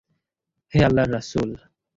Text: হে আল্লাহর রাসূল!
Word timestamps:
হে 0.73 0.79
আল্লাহর 0.87 1.13
রাসূল! 1.15 1.49